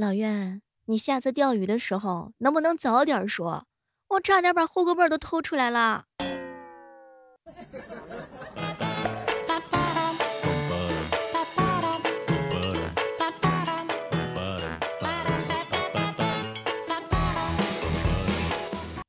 [0.00, 3.66] 老岳，你下次钓鱼的时候能不能早点说？
[4.08, 6.06] 我差点把后锅背都偷出来了。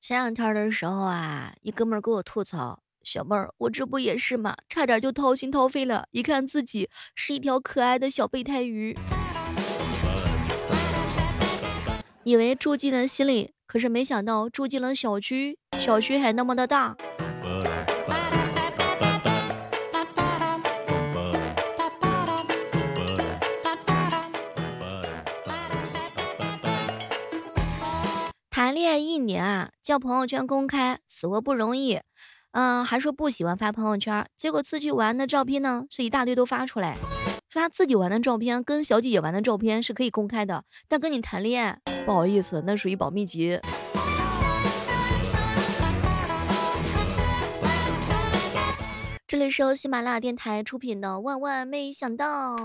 [0.02, 4.58] 前两天的时候啊，一哥们儿给我吐槽，小妹儿，我这不也是吗？
[4.68, 8.98] 差点就掏心掏肺了，一看自己是一条可爱的小备胎鱼，
[12.24, 16.95] 以为住进了心里，可是没想到住进了小区，小区还那么的大。
[28.52, 32.02] 谈恋爱一年啊，叫朋友圈公开，死活不容易。
[32.52, 36.98] 嗯，还说不喜欢发朋友圈，结果出去玩的照片呢，是一大堆都发出来。
[37.54, 43.59] 是他自己玩的照片跟小姐姐玩的照片是可以公开的，但跟你谈恋爱，不好意思，那属于保密级。
[49.28, 52.56] 这里是由喜马拉雅电台出品的《万万没想到》。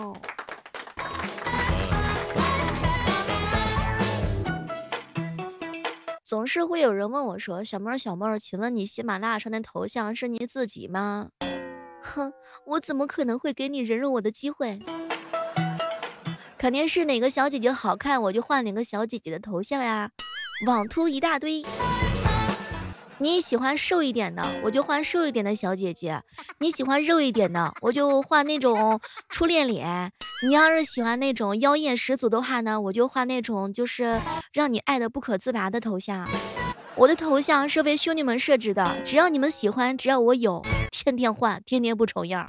[6.22, 11.30] 总是会有人问我说：“小妹儿，小妹儿，请问你喜马拉雅上的头像是你自己吗？”
[12.16, 12.32] 哼，
[12.64, 14.80] 我怎么可能会给你人肉我的机会？
[16.56, 20.10] 肯定是哪个小姐姐好看，我就换哪个小姐姐的头像呀。
[20.66, 21.62] 网图一大堆。
[23.18, 26.20] 你喜欢瘦一点的，我就换瘦一点的小姐姐；
[26.58, 30.10] 你喜欢肉一点的，我就换那种初恋脸；
[30.46, 34.18] 你要是喜欢那种妖艳十足的话呢，我就换那种就是
[34.54, 36.26] 让你爱的不可自拔的头像。
[36.94, 40.64] 我的头像是为兄弟们设置的，只要你们喜欢，只要我有，
[41.06, 42.44] 天天换，天天不重样。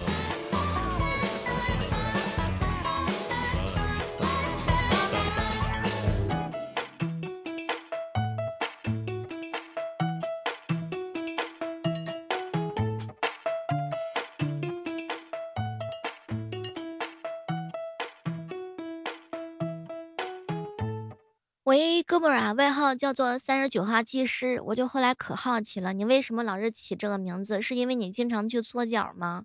[21.68, 27.62] 喂，哥们儿啊，外号叫做三十九号技师，我就后来可好奇了，你为什么老是起这个名字？
[27.62, 29.44] 是因为你经常去搓脚吗？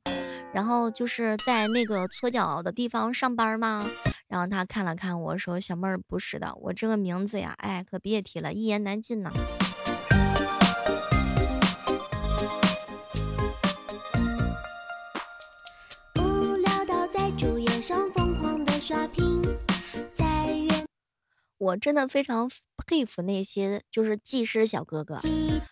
[0.55, 3.85] 然后就是在那个搓脚的地方上班吗？
[4.29, 9.33] 然后他看了看我说，小妹儿不是的，我这个名字呀，哎，可别提了，一言难尽呐。
[21.63, 22.51] 我真的非常
[22.89, 25.21] 佩服那些就是技师小哥哥，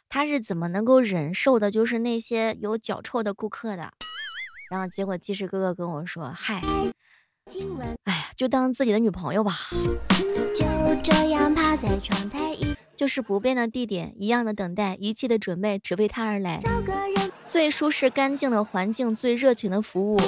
[0.08, 3.90] 他是怎么能够忍受的，就是那些有脚臭的顾客的。
[4.70, 6.62] 然后结果技师哥哥跟我说，嗨，
[8.04, 9.52] 哎呀，就当自己的女朋友吧。
[10.54, 10.64] 就
[11.02, 12.56] 这样趴在窗台，
[12.94, 16.60] 就是不变的地点，一样的等待，一切的准备只为他而来。
[17.44, 20.20] 最舒适干净的环境，最热情的服务。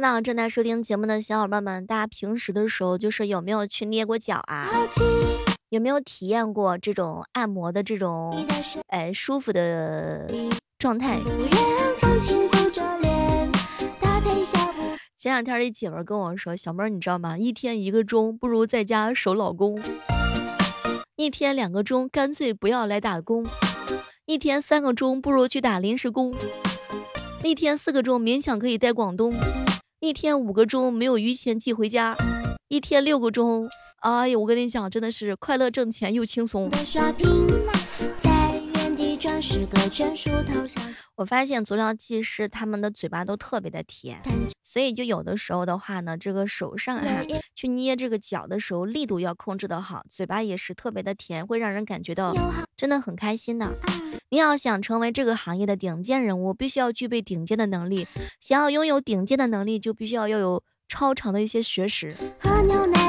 [0.00, 4.66] 知道正在收听节目的小伙伴们，大家平时的时候就是有没有去捏过脚啊？
[5.68, 8.46] 有没有体验过这种按摩的这种
[8.86, 10.26] 哎舒服的
[10.78, 11.20] 状态？
[15.18, 17.36] 前两天一姐们跟我说，小妹儿你知道吗？
[17.36, 19.78] 一天一个钟不如在家守老公，
[21.14, 23.44] 一天两个钟干脆不要来打工，
[24.24, 26.34] 一天三个钟不如去打临时工，
[27.44, 29.34] 一天四个钟勉强可以在广东。
[30.00, 32.16] 一天五个钟没有余钱寄回家，
[32.68, 33.68] 一天六个钟，
[34.00, 36.70] 哎呀，我跟你讲，真的是快乐挣钱又轻松
[38.16, 40.89] 在原地转十个圈梳头上。
[41.20, 44.22] 我发现足疗技师他们的嘴巴都特别的甜，
[44.62, 52.34] 所以就有的时候的话呢，这个手上哈去捏这个脚的时候，力度要控制的好，嘴巴也是特别的甜，会让人感觉到
[52.74, 53.76] 真的很开心的。
[54.30, 58.06] 你要想成为这个行业的顶尖人物，必须要具备顶尖的能力。
[58.40, 62.14] 想要拥有顶尖的能力，就必须要要有超长的一些学识。
[62.40, 62.99] 喝牛奶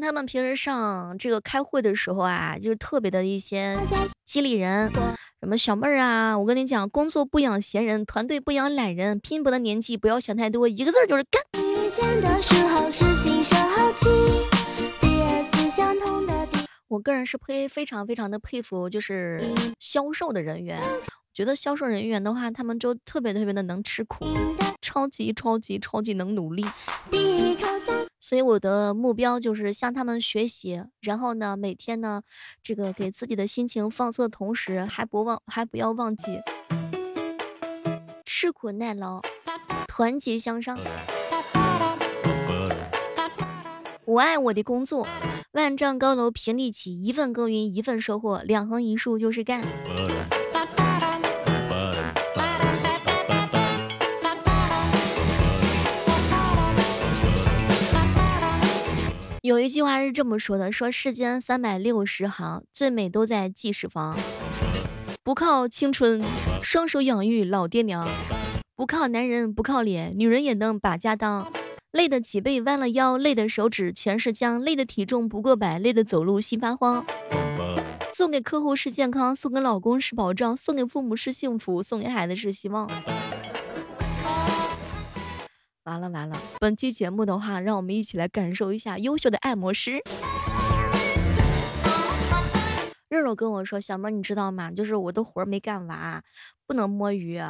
[0.00, 3.78] 他们平时上这个开会的时候啊，就是特别的一些
[4.24, 4.92] 激励人。
[5.40, 11.42] 什么小妹儿啊，我跟你讲，工作不养闲人，团队不养懒人，拼搏的年纪不要想太多，一个字就是干。
[16.88, 19.40] 我个人是非非常非常的佩服，就是
[19.78, 20.82] 销售的人员，
[21.32, 24.26] 觉得销售人员的话，他们就特别特别的能吃苦，
[24.82, 26.66] 超级超级超级能努力。
[28.28, 32.24] 所以我的目标就是向他们学习，然后呢，每天呢，
[32.62, 36.42] 这个给自己的心情放松的同时，还不忘还不要忘记
[38.26, 39.22] 吃苦耐劳，
[39.86, 40.78] 团结向上。
[44.04, 45.08] 我爱我的工作，
[45.52, 49.62] 万丈高楼平地起，一份耕耘一份收获，两横一竖就是干。
[59.48, 64.14] 有一句话是这么说的，说世间三百六十行，最美都在记事房。
[65.22, 66.22] 不靠青春，
[66.62, 68.06] 双手养育老爹娘；
[68.76, 71.50] 不靠男人，不靠脸，女人也能把家当。
[71.90, 77.06] 累得脊背弯了腰，累的手指全是浆，累的体重不过百，累的走路心发慌。
[78.12, 82.90] 送给客户是健康，送给老公是保障，送给父母是幸福，送给孩子是希望。
[85.88, 90.02] 完了完了，本期节目的话，让我们一起来感受一下优秀的按摩师。
[93.08, 94.70] 肉肉跟我说，小妹你知道吗？
[94.70, 96.22] 就是我的活没干完，
[96.66, 97.42] 不能摸鱼。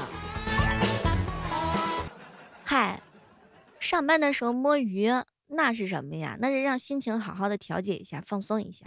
[2.62, 3.02] 嗨。
[3.80, 5.10] 上班的时候摸鱼，
[5.48, 6.36] 那是什么呀？
[6.40, 8.86] 那是让心情好好的调节一下，放松一下。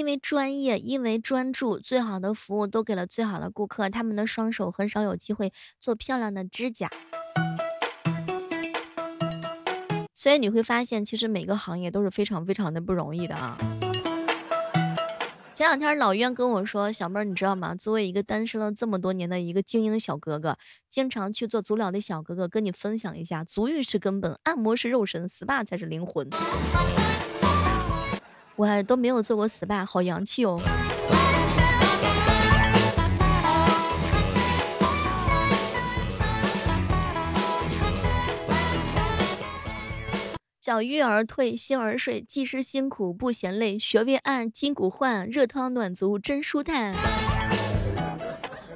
[0.00, 6.88] 因为专业，因为专注，最好的服务都给了最好的顾客，他们的双手很少有机会做漂亮的指甲。
[10.14, 13.58] 所以你会发现，其实每个行业都是非常非常的不容易的啊。
[15.52, 17.74] 前两天老冤跟我说，小妹儿你知道吗？
[17.74, 20.56] 作为一个单身了这么多年的一个精英小哥哥，
[20.88, 26.30] 经常去做足疗的小哥哥，跟你分享一下，足浴是根本，按摩是肉身，SPA 才是灵魂。
[28.60, 30.60] 我都没有做过 SPA，好洋气哦。
[40.60, 46.94] 脚欲而退，心而睡，技师辛苦不嫌累，穴位按，筋骨换，热汤暖足真舒坦。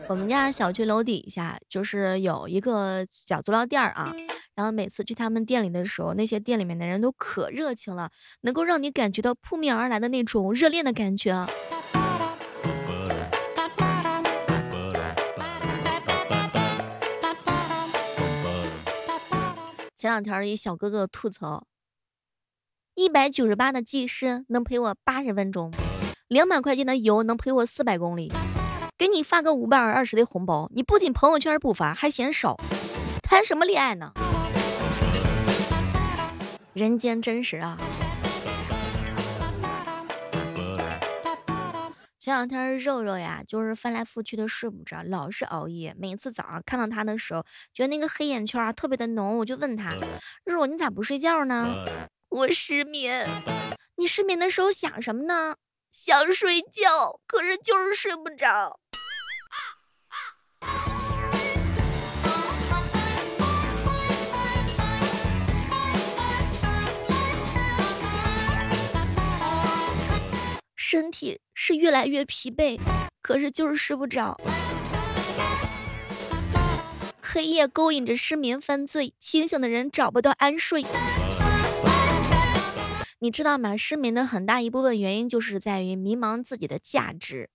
[0.08, 4.16] 我们家小区楼底下就是有一个小足疗店啊，
[4.54, 8.10] 然后每次去他们店里的时候，那些店里面的人都可热情了，
[8.40, 11.46] 能够让你感觉到扑面而来的那种热恋的感觉。
[19.96, 21.66] 前两天一小哥哥吐槽。
[22.94, 25.72] 一百九十八的技师能陪我八十分钟，
[26.28, 28.30] 两百块钱的油能陪我四百公里，
[28.96, 32.56] 给你发个五百二十的红包，你不仅朋友圈不发，还嫌少，
[33.22, 34.12] 谈什么恋爱呢？
[36.74, 37.76] 人间真实啊！
[42.18, 49.94] 前两天肉肉呀，就是翻来覆去的睡不着，老是熬夜，每次早上看到他的时候，觉得那个黑眼圈啊特别的浓，我就问他，
[50.44, 51.64] 肉肉你咋不睡觉呢？
[52.28, 53.28] 我失眠，
[53.94, 55.54] 你失眠的时候想什么呢？
[55.92, 58.80] 想睡觉，可是就是睡不着。
[70.94, 72.78] 身体是越来越疲惫，
[73.20, 74.40] 可是就是睡不着。
[77.20, 80.84] 黑夜勾引着失眠犯罪，清醒的人找不到安睡。
[83.18, 83.76] 你知道吗？
[83.76, 87.50] 失眠的很大一部分原因就是在于迷茫自己的价值。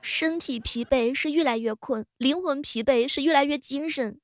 [0.00, 4.18] 身体疲惫是越来越困，灵魂疲惫是越来越精神。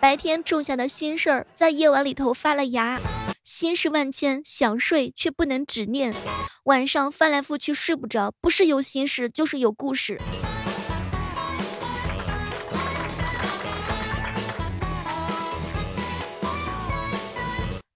[0.00, 3.00] 白天种下的心事儿，在夜晚里头发了芽，
[3.42, 6.14] 心事万千，想睡却不能执念，
[6.64, 10.20] 晚上翻来覆去睡不着，不是有心事，就是有故事。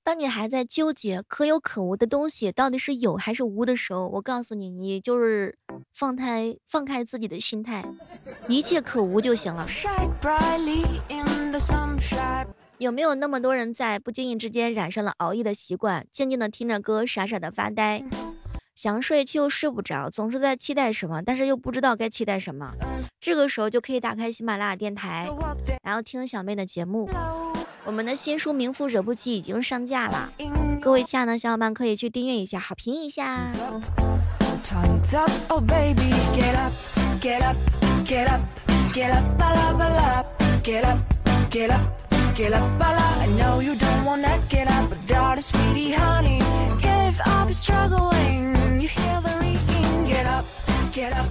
[0.04, 5.56] 当你还在纠结可有可无的东西到底是有还是无的时候，我告诉你，你就是
[5.94, 7.84] 放开放开自己的心态，
[8.48, 9.66] 一切可无就行了。
[12.78, 18.04] 有没有那么多人在不经意之间染上了熬夜的习惯，静静的听着歌，傻傻的发呆，
[18.74, 22.72] 想睡却又睡不着，总是在期待什么，但是又不知道该期待什么。
[23.20, 25.30] 这个时候就可以打开喜马拉雅电台，
[25.82, 27.08] 然后听小妹的节目。
[27.84, 30.32] 我们的新书《名副惹不起》已经上架了，
[30.80, 33.50] 各位亲爱的小伙伴可以去订阅一下，好评一下。
[41.52, 41.82] Get up,
[42.34, 43.18] get up, Bala.
[43.20, 46.40] I know you don't wanna get up, but darling, sweetie, honey,
[46.82, 50.46] if I'm struggling, you hear the ringing, get up,
[50.92, 51.28] get up,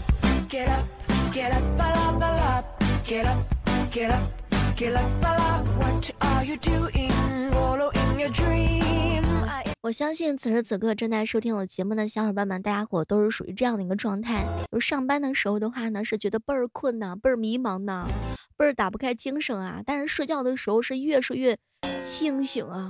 [0.48, 0.86] get up,
[1.34, 1.63] get up,
[3.04, 3.38] get up,
[3.92, 4.24] get up,
[4.75, 5.21] get up,
[9.91, 14.45] 我相信此时此刻正在收听我节目的小伙伴们，大家伙都是属于这样的一个状态。
[14.71, 18.07] 就是上班的时候的话呢，是觉得倍儿困呐，倍儿迷茫呐，
[18.55, 19.81] 倍儿打不开精神啊。
[19.86, 21.57] 但是睡觉的时候是越睡越
[22.00, 22.88] 清醒啊。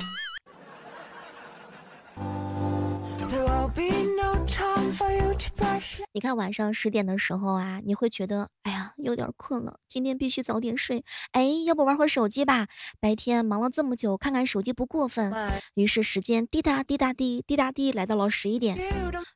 [6.13, 8.70] 你看晚上十点的时候啊，你会觉得哎呀
[9.03, 11.03] 有点困了，今天必须早点睡。
[11.31, 12.67] 哎，要不玩会手机吧？
[12.99, 15.33] 白天忙了这么久，看看手机不过分。
[15.73, 18.77] 于是时间滴答滴答滴滴答滴来到了十一点，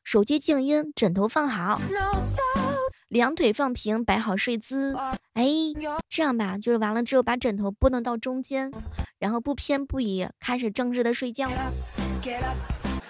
[0.04, 1.80] 手机静音，枕头放好，
[3.08, 4.96] 两腿放平，摆好睡姿。
[5.32, 5.46] 哎，
[6.08, 8.72] 这样吧，就是完了之后把枕头拨弄到中间，
[9.18, 11.48] 然后不偏不倚，开始正式的睡觉。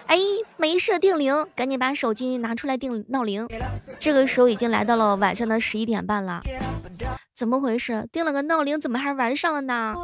[0.06, 0.16] 哎，
[0.56, 3.48] 没设定铃，赶紧把手机拿出来定闹铃。
[3.98, 6.42] 这个时候已经来到了晚上的十一点半了，
[7.34, 8.08] 怎么回事？
[8.12, 9.96] 定了个闹铃，怎么还玩上了呢？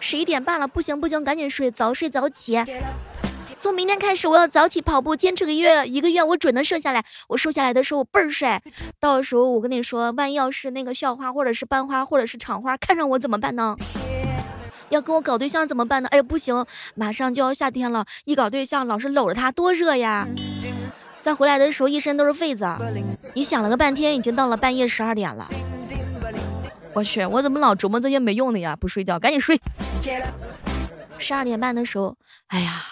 [0.00, 2.58] 十一点半了，不行不行，赶紧睡，早睡早起。
[3.60, 7.04] 从明天开始，我要早起跑步，坚持个月一个月，我准能瘦下来。
[7.28, 8.62] 我瘦下来的时候，我倍儿帅。
[9.00, 13.76] 到时候我跟你说，万一要是那个校花或者是班花或者是厂花看上我怎么办呢？
[14.88, 16.08] 要跟我搞对象怎么办呢？
[16.10, 20.26] 哎呀不行，马上就要夏天了，一搞对象老是搂着他多热呀。
[21.20, 22.66] 再回来的时候一身都是痱子。
[23.34, 25.48] 你想了个半天，已经到了半夜十二点了。
[26.94, 28.76] 我去，我怎么老琢磨这些没用的呀？
[28.76, 29.60] 不睡觉，赶紧睡。
[31.18, 32.16] 十二点半的时候，
[32.46, 32.82] 哎呀，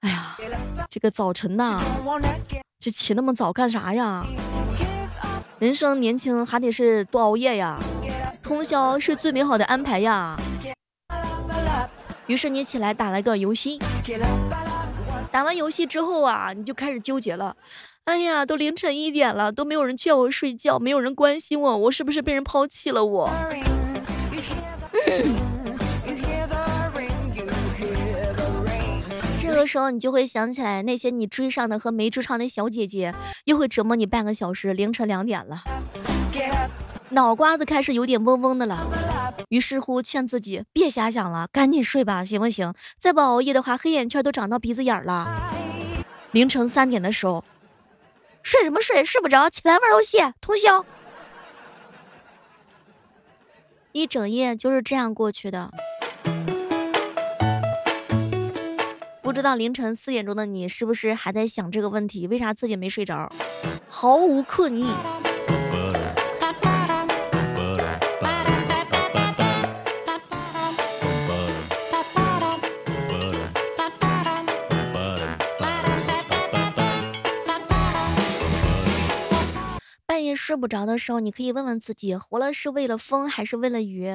[0.00, 0.36] 哎呀，
[0.88, 1.82] 这个早晨呐，
[2.80, 4.24] 这起那么早干啥呀？
[5.58, 7.78] 人生年轻还得是多熬夜呀，
[8.42, 10.38] 通宵是最美好的安排呀。
[12.28, 13.80] 于是你起来打了个游戏，
[15.32, 17.56] 打完游戏之后啊，你就开始纠结了。
[18.04, 23.30] 哎呀，都凌晨一点了，都没有人劝我睡觉，没有人关心我，我是不是被人抛弃了我？
[29.40, 35.64] 这个时候你就会想起来那些你追上的和没追上的小姐姐，又会折磨你半个小时，凌晨两点了，
[37.08, 39.07] 脑瓜子开始有点嗡嗡的了。
[39.48, 42.74] 于是乎劝自己别瞎想了，赶紧睡吧，行不行？
[42.98, 45.52] 再不熬夜的话，黑眼圈都长到鼻子眼了。
[46.32, 47.44] 凌晨三点的时候，
[48.42, 49.04] 睡什么睡？
[49.04, 50.84] 睡不着，起来玩游戏，通宵。
[53.92, 55.70] 一整夜就是这样过去的。
[59.22, 62.26] 不知道凌晨四点钟的你是不是还在想这个问题？
[62.26, 63.32] 为啥自己没睡着？
[63.88, 64.86] 毫无困意。
[80.58, 84.12] 睡不着的时候，你可以问问自己，活了是为了风还是为了雨？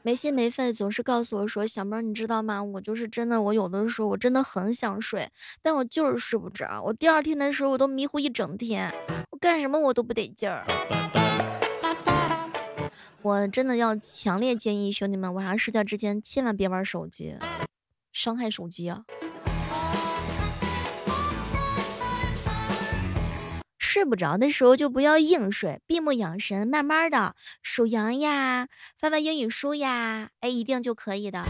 [0.00, 2.62] 没心没肺，总是告诉我说，小妹，你知道吗？
[2.62, 5.28] 我就是真的，我有的时候我真的很想睡，
[5.60, 6.82] 但我就是睡不着。
[6.82, 8.94] 我第二天的时候，我都迷糊一整天，
[9.28, 10.64] 我干什么我都不得劲儿。
[13.20, 17.36] 我真的要强烈建议兄弟们，晚上睡觉之前千万别玩手机，
[18.10, 19.04] 伤害手机啊！
[24.00, 31.44] 睡不着的时候就不要硬睡，闭目养神，慢慢的数羊呀，翻翻英语书呀，哎，一定就可以的。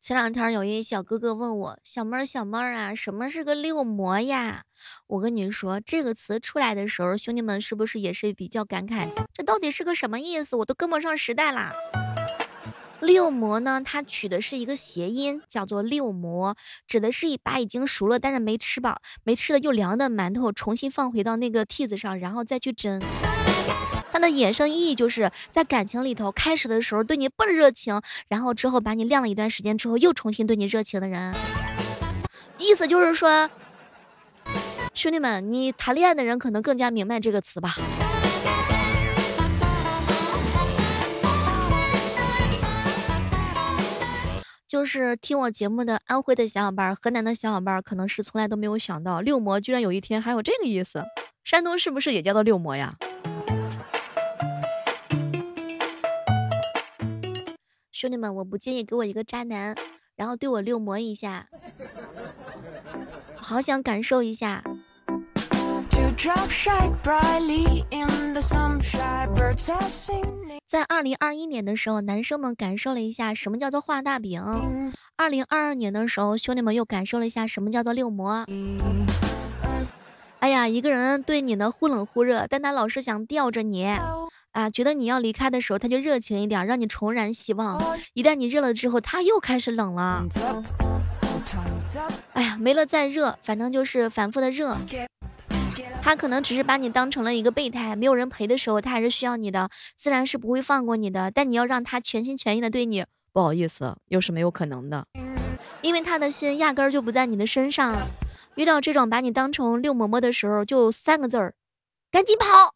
[0.00, 4.64] 前两天有一小哥哥问我，小妹儿小妹儿啊，什么是个六模呀？
[5.10, 9.08] 我跟你说，这个词出来的时候，兄弟们是不是也是比较感慨？
[9.34, 10.54] 这到底是个什么意思？
[10.54, 11.74] 我都跟不上时代啦。
[13.00, 16.54] 六模呢，它取的是一个谐音，叫做六模，
[16.86, 23.02] 指的是一把已经熟了但是没吃饱、没吃的又凉的馒头重新放回到那个屉子上，然后再去蒸。
[24.12, 31.34] 它的衍生意义就是在感情里头，开始的时候对你倍儿热情，然后之后把你晾了一段时间之后，又重新对你热情的人。
[32.58, 33.48] 意思就是说，
[34.92, 37.74] 兄弟们，你谈恋爱的人可能更加明白这个词吧。
[44.68, 51.04] 就是听我节目的安徽的小伙伴、河南的小伙伴，可能是从来都没有想到六模居然有一天还有这个意思。
[51.42, 52.96] 山东是不是也叫做六模呀？
[57.90, 59.76] 兄弟们，我不介意给我一个渣男，
[60.14, 61.48] 然后对我六魔一下，
[63.36, 64.62] 好想感受一下。
[70.66, 74.92] 在二零二一年的时候，男生们感受了一下什么叫做画大饼。
[75.16, 78.44] 二零二二年的时候，兄弟们又感受了一下什么叫做六模。
[80.40, 83.86] 哎呀，一个人对你呢忽冷忽热，但他老是想吊着你
[84.52, 87.82] 啊，觉得你要离开的时候，他就热情一点，让你重燃希望。
[88.12, 90.26] 一旦你热了之后，他又开始冷了。
[92.34, 94.76] 哎呀，没了再热，反正就是反复的热。
[96.02, 101.30] 他可能只是把你当成了一个备胎，没有人陪的时候，他还是需要你的，自然是不会放过你的。
[101.30, 105.06] 但你要让他全心全意的对你，不好意思，又是没有可能的，
[105.82, 108.08] 因为他的心压根儿就不在你的身上。
[108.56, 111.54] 遇到这种把你当成六嬷嬷的时候，就三个字儿，
[112.10, 112.74] 赶紧跑。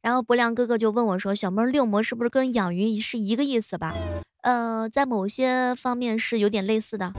[0.00, 3.94] 然后博良哥哥就问我说，小妹六魔是不是跟养鱼是一个意思吧？
[4.42, 7.12] 呃，在某些方面是有点类似的。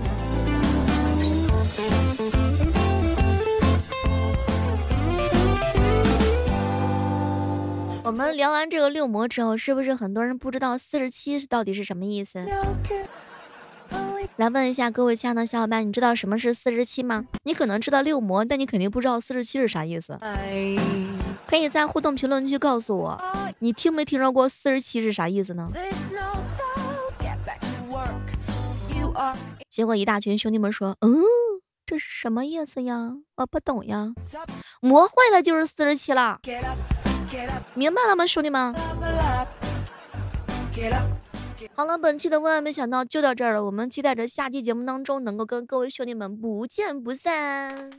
[8.06, 12.46] 我们聊完这个六魔之后，是不是很多人不知道四十七是到底是什么意思？
[14.36, 17.26] 来问一下各位亲爱的小伙伴，你知道什么是四十七吗？
[17.44, 20.20] 你可能知道六魔，但你肯定不知道四十七是啥意思。
[21.48, 23.24] 可以在互动评论区告诉我，
[23.60, 25.66] 你听没听说过四十七是啥意思呢？
[29.74, 31.24] 结果一大群兄弟们说，嗯，
[31.88, 33.14] 这是什么意思呀？
[33.34, 34.14] 我不懂呀。
[34.82, 36.40] 磨坏了就是四十七了。
[37.74, 38.76] 明白了吗，兄弟们？
[41.74, 47.90] 好了，本期的万万没想到就到这儿了，我们期待着下期节目当中能够跟各位兄弟们不见不散。